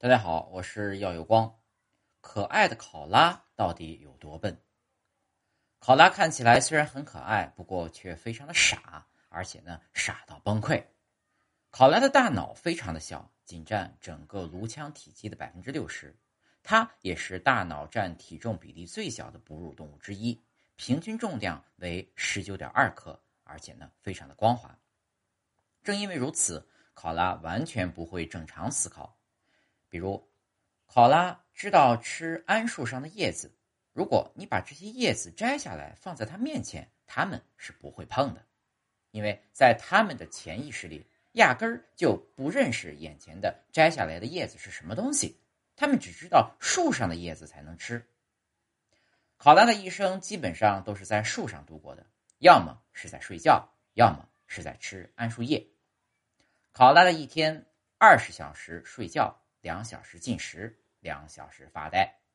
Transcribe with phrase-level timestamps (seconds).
[0.00, 1.58] 大家好，我是耀有光。
[2.20, 4.62] 可爱的考拉到底有多笨？
[5.80, 10.84] 考拉看起来虽然很可爱，不过却非常的傻，而且呢傻到崩溃。
[11.70, 16.16] 考拉的大脑非常的小，仅占整个颅腔体积的百分之六十，
[16.62, 20.40] 它也是大脑占体重比例最小的哺乳动物之一，
[20.76, 24.78] 平均重量为十九点二克，而且呢非常的光滑。
[25.82, 29.16] 正因为如此，考拉完全不会正常思考。
[29.88, 30.28] 比如，
[30.86, 33.50] 考拉知道吃桉树上的叶子，
[33.92, 38.44] 如果你把这些叶子摘下来放在它面前，它们是不会碰的，
[39.10, 45.40] 因为在他们的潜意识里，压根儿就不认识眼前的摘下来的叶子是什么东西，
[45.74, 48.06] 他们只知道树上的叶子才能吃。
[49.36, 52.06] 考拉的一生基本上都是在树上度过的，
[52.38, 55.66] 要么是在睡觉，要么是在吃桉树叶。
[56.72, 57.66] 考拉的一天
[57.98, 59.40] 二十小时睡觉。
[59.60, 62.27] 两小时进食，两小时发呆。